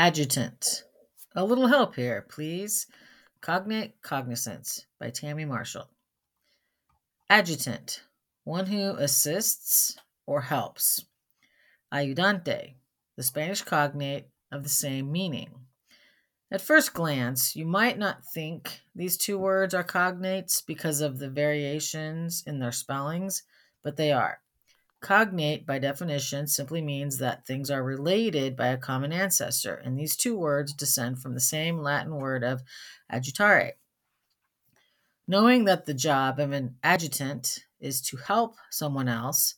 Adjutant. 0.00 0.84
A 1.36 1.44
little 1.44 1.66
help 1.66 1.94
here, 1.94 2.24
please. 2.26 2.86
Cognate 3.42 4.00
Cognizance 4.00 4.86
by 4.98 5.10
Tammy 5.10 5.44
Marshall. 5.44 5.90
Adjutant. 7.28 8.04
One 8.44 8.64
who 8.64 8.92
assists 8.92 9.98
or 10.24 10.40
helps. 10.40 11.04
Ayudante. 11.92 12.76
The 13.18 13.22
Spanish 13.22 13.60
cognate 13.60 14.28
of 14.50 14.62
the 14.62 14.70
same 14.70 15.12
meaning. 15.12 15.50
At 16.50 16.62
first 16.62 16.94
glance, 16.94 17.54
you 17.54 17.66
might 17.66 17.98
not 17.98 18.24
think 18.24 18.80
these 18.94 19.18
two 19.18 19.36
words 19.36 19.74
are 19.74 19.84
cognates 19.84 20.64
because 20.66 21.02
of 21.02 21.18
the 21.18 21.28
variations 21.28 22.42
in 22.46 22.58
their 22.58 22.72
spellings, 22.72 23.42
but 23.82 23.98
they 23.98 24.12
are. 24.12 24.40
Cognate, 25.00 25.66
by 25.66 25.78
definition, 25.78 26.46
simply 26.46 26.82
means 26.82 27.18
that 27.18 27.46
things 27.46 27.70
are 27.70 27.82
related 27.82 28.54
by 28.54 28.68
a 28.68 28.76
common 28.76 29.12
ancestor, 29.12 29.74
and 29.74 29.98
these 29.98 30.14
two 30.14 30.36
words 30.36 30.74
descend 30.74 31.20
from 31.20 31.34
the 31.34 31.40
same 31.40 31.78
Latin 31.78 32.14
word 32.16 32.44
of 32.44 32.62
adjutare. 33.10 33.72
Knowing 35.26 35.64
that 35.64 35.86
the 35.86 35.94
job 35.94 36.38
of 36.38 36.52
an 36.52 36.76
adjutant 36.82 37.64
is 37.80 38.02
to 38.02 38.16
help 38.18 38.56
someone 38.70 39.08
else 39.08 39.54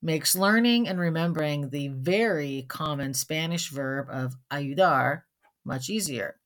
makes 0.00 0.36
learning 0.36 0.86
and 0.86 1.00
remembering 1.00 1.70
the 1.70 1.88
very 1.88 2.64
common 2.68 3.12
Spanish 3.12 3.70
verb 3.70 4.06
of 4.10 4.36
ayudar 4.52 5.22
much 5.64 5.90
easier. 5.90 6.36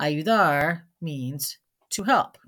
Ayudar 0.00 0.82
means 1.00 1.58
to 1.90 2.04
help. 2.04 2.38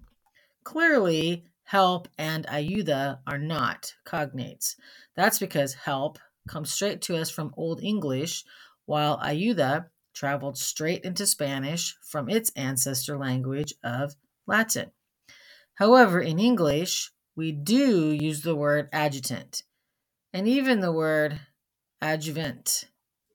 Clearly, 0.64 1.44
help 1.72 2.06
and 2.18 2.46
ayuda 2.48 3.18
are 3.26 3.38
not 3.38 3.94
cognates. 4.04 4.76
That's 5.16 5.38
because 5.38 5.72
help 5.72 6.18
comes 6.46 6.70
straight 6.70 7.00
to 7.02 7.16
us 7.16 7.30
from 7.30 7.54
Old 7.56 7.82
English, 7.82 8.44
while 8.84 9.18
ayuda 9.20 9.86
traveled 10.12 10.58
straight 10.58 11.02
into 11.02 11.26
Spanish 11.26 11.96
from 12.02 12.28
its 12.28 12.52
ancestor 12.56 13.16
language 13.16 13.72
of 13.82 14.14
Latin. 14.46 14.90
However, 15.76 16.20
in 16.20 16.38
English, 16.38 17.10
we 17.36 17.52
do 17.52 18.10
use 18.10 18.42
the 18.42 18.54
word 18.54 18.90
adjutant 18.92 19.62
and 20.34 20.46
even 20.46 20.80
the 20.80 20.92
word 20.92 21.40
adjuvant, 22.02 22.84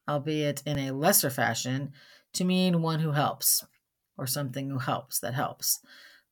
albeit 0.08 0.62
in 0.64 0.78
a 0.78 0.92
lesser 0.92 1.32
fashion, 1.32 1.92
to 2.34 2.44
mean 2.44 2.84
one 2.84 3.00
who 3.00 3.14
helps 3.14 3.66
or 4.16 4.28
something 4.28 4.70
who 4.70 4.78
helps 4.78 5.20
that 5.22 5.34
helps. 5.34 5.80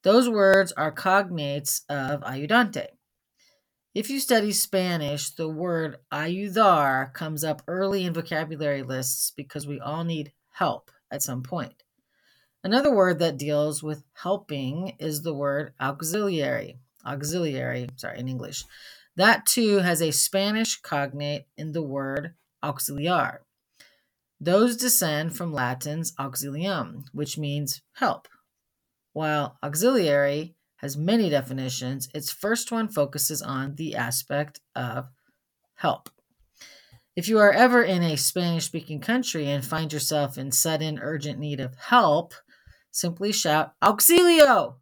Those 0.05 0.29
words 0.29 0.71
are 0.73 0.91
cognates 0.91 1.81
of 1.89 2.21
ayudante. 2.21 2.89
If 3.95 4.11
you 4.11 4.19
study 4.19 4.51
Spanish, 4.51 5.31
the 5.31 5.49
word 5.49 5.97
ayudar 6.13 7.11
comes 7.11 7.43
up 7.43 7.63
early 7.67 8.05
in 8.05 8.13
vocabulary 8.13 8.83
lists 8.83 9.31
because 9.35 9.65
we 9.65 9.79
all 9.79 10.03
need 10.03 10.31
help 10.51 10.91
at 11.09 11.23
some 11.23 11.41
point. 11.41 11.81
Another 12.63 12.93
word 12.93 13.17
that 13.17 13.39
deals 13.39 13.81
with 13.81 14.03
helping 14.13 14.95
is 14.99 15.23
the 15.23 15.33
word 15.33 15.73
auxiliary. 15.81 16.77
Auxiliary, 17.03 17.89
sorry, 17.95 18.19
in 18.19 18.27
English. 18.27 18.63
That 19.15 19.47
too 19.47 19.77
has 19.79 20.03
a 20.03 20.11
Spanish 20.11 20.79
cognate 20.81 21.47
in 21.57 21.71
the 21.71 21.81
word 21.81 22.35
auxiliar. 22.63 23.39
Those 24.39 24.77
descend 24.77 25.35
from 25.35 25.51
Latin's 25.51 26.13
auxilium, 26.19 27.05
which 27.11 27.39
means 27.39 27.81
help. 27.93 28.27
While 29.15 29.57
auxiliary 29.63 30.57
has 30.79 30.97
many 30.97 31.29
definitions, 31.29 32.09
its 32.13 32.33
first 32.33 32.69
one 32.69 32.89
focuses 32.89 33.41
on 33.41 33.75
the 33.75 33.95
aspect 33.95 34.59
of 34.75 35.07
help. 35.75 36.09
If 37.15 37.29
you 37.29 37.39
are 37.39 37.53
ever 37.53 37.81
in 37.81 38.03
a 38.03 38.17
Spanish 38.17 38.65
speaking 38.65 38.99
country 38.99 39.49
and 39.49 39.63
find 39.63 39.93
yourself 39.93 40.37
in 40.37 40.51
sudden 40.51 40.99
urgent 41.01 41.39
need 41.39 41.61
of 41.61 41.77
help, 41.77 42.33
simply 42.91 43.31
shout 43.31 43.71
auxilio. 43.81 44.75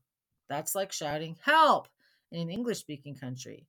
That's 0.49 0.73
like 0.73 0.91
shouting 0.91 1.37
help 1.43 1.87
in 2.31 2.41
an 2.41 2.49
English 2.49 2.79
speaking 2.79 3.13
country. 3.13 3.67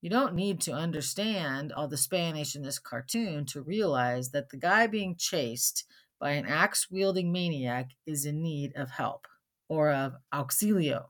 You 0.00 0.10
don't 0.10 0.36
need 0.36 0.60
to 0.60 0.74
understand 0.74 1.72
all 1.72 1.88
the 1.88 1.96
Spanish 1.96 2.54
in 2.54 2.62
this 2.62 2.78
cartoon 2.78 3.46
to 3.46 3.62
realize 3.62 4.30
that 4.30 4.50
the 4.50 4.58
guy 4.58 4.86
being 4.86 5.16
chased 5.16 5.82
by 6.20 6.30
an 6.30 6.46
axe 6.46 6.88
wielding 6.88 7.32
maniac 7.32 7.90
is 8.06 8.26
in 8.26 8.40
need 8.40 8.76
of 8.76 8.90
help 8.92 9.26
or 9.74 9.90
of 9.90 10.14
auxilio. 10.32 11.06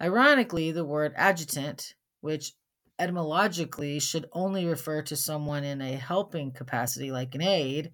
Ironically, 0.00 0.72
the 0.72 0.84
word 0.84 1.12
adjutant, 1.16 1.94
which 2.20 2.52
etymologically 2.98 3.98
should 4.00 4.28
only 4.32 4.66
refer 4.66 5.02
to 5.02 5.16
someone 5.16 5.64
in 5.64 5.80
a 5.80 5.92
helping 5.92 6.52
capacity 6.52 7.10
like 7.10 7.34
an 7.34 7.42
aide, 7.42 7.92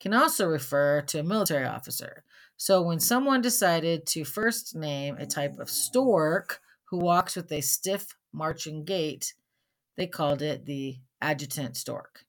can 0.00 0.14
also 0.14 0.46
refer 0.46 1.00
to 1.02 1.20
a 1.20 1.22
military 1.22 1.66
officer. 1.66 2.24
So 2.56 2.82
when 2.82 3.00
someone 3.00 3.40
decided 3.40 4.06
to 4.08 4.24
first 4.24 4.74
name 4.74 5.16
a 5.16 5.26
type 5.26 5.58
of 5.58 5.70
stork 5.70 6.60
who 6.84 6.98
walks 6.98 7.36
with 7.36 7.50
a 7.50 7.60
stiff 7.60 8.14
marching 8.32 8.84
gait, 8.84 9.34
they 9.96 10.06
called 10.06 10.42
it 10.42 10.64
the 10.64 10.98
adjutant 11.20 11.76
stork. 11.76 12.24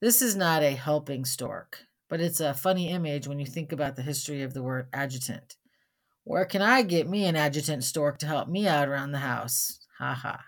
This 0.00 0.22
is 0.22 0.36
not 0.36 0.62
a 0.62 0.72
helping 0.72 1.24
stork, 1.24 1.80
but 2.08 2.20
it's 2.20 2.40
a 2.40 2.54
funny 2.54 2.90
image 2.90 3.26
when 3.26 3.38
you 3.38 3.46
think 3.46 3.72
about 3.72 3.96
the 3.96 4.02
history 4.02 4.42
of 4.42 4.54
the 4.54 4.62
word 4.62 4.88
adjutant. 4.92 5.56
Where 6.24 6.46
can 6.46 6.62
I 6.62 6.82
get 6.82 7.08
me 7.08 7.26
an 7.26 7.36
adjutant 7.36 7.84
stork 7.84 8.18
to 8.18 8.26
help 8.26 8.48
me 8.48 8.66
out 8.66 8.88
around 8.88 9.12
the 9.12 9.18
house? 9.18 9.78
Ha 9.98 10.14
ha. 10.14 10.44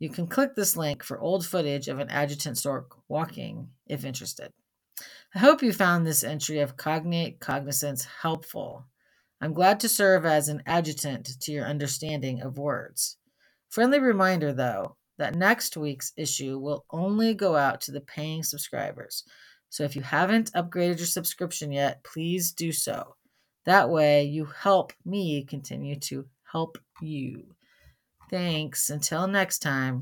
You 0.00 0.10
can 0.10 0.26
click 0.26 0.54
this 0.54 0.76
link 0.76 1.04
for 1.04 1.20
old 1.20 1.46
footage 1.46 1.86
of 1.88 2.00
an 2.00 2.10
adjutant 2.10 2.58
stork 2.58 2.96
walking 3.08 3.68
if 3.86 4.04
interested. 4.04 4.52
I 5.34 5.38
hope 5.38 5.62
you 5.62 5.72
found 5.72 6.04
this 6.04 6.24
entry 6.24 6.58
of 6.58 6.76
cognate 6.76 7.38
cognizance 7.38 8.06
helpful. 8.22 8.86
I'm 9.40 9.54
glad 9.54 9.78
to 9.80 9.88
serve 9.88 10.26
as 10.26 10.48
an 10.48 10.62
adjutant 10.66 11.40
to 11.40 11.52
your 11.52 11.66
understanding 11.66 12.42
of 12.42 12.58
words. 12.58 13.18
Friendly 13.68 14.00
reminder, 14.00 14.52
though, 14.52 14.96
that 15.18 15.34
next 15.34 15.76
week's 15.76 16.12
issue 16.16 16.58
will 16.58 16.84
only 16.90 17.34
go 17.34 17.54
out 17.54 17.80
to 17.82 17.92
the 17.92 18.00
paying 18.00 18.42
subscribers. 18.42 19.24
So 19.68 19.84
if 19.84 19.94
you 19.94 20.02
haven't 20.02 20.52
upgraded 20.52 20.98
your 20.98 21.06
subscription 21.06 21.70
yet, 21.70 22.02
please 22.02 22.52
do 22.52 22.72
so. 22.72 23.14
That 23.66 23.90
way, 23.90 24.24
you 24.24 24.46
help 24.46 24.94
me 25.04 25.44
continue 25.44 25.96
to 26.00 26.26
help 26.52 26.78
you. 26.98 27.54
Thanks. 28.30 28.90
Until 28.90 29.26
next 29.28 29.60
time. 29.60 29.94